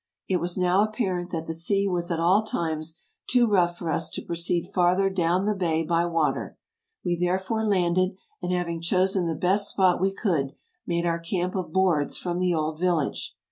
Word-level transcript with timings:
It 0.27 0.37
was 0.37 0.57
now 0.57 0.83
apparent 0.83 1.29
that 1.29 1.45
the 1.45 1.53
sea 1.53 1.87
was 1.87 2.09
at 2.09 2.19
all 2.19 2.41
times 2.41 2.99
too 3.29 3.45
rough 3.45 3.77
for 3.77 3.91
us 3.91 4.09
to 4.09 4.23
proceed 4.25 4.65
farther 4.65 5.11
down 5.11 5.45
the 5.45 5.53
bay 5.53 5.83
by 5.83 6.07
water; 6.07 6.57
we 7.05 7.15
therefore 7.15 7.63
landed, 7.67 8.15
and, 8.41 8.51
having 8.51 8.81
chosen 8.81 9.27
the 9.27 9.35
best 9.35 9.69
spot 9.69 10.01
we 10.01 10.11
could, 10.11 10.53
made 10.87 11.05
our 11.05 11.19
camp 11.19 11.53
of 11.53 11.71
boards 11.71 12.17
from 12.17 12.39
the 12.39 12.51
old 12.51 12.79
village. 12.79 13.35